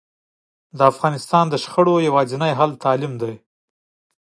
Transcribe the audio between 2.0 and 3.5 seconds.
یواځینی حل تعلیم ده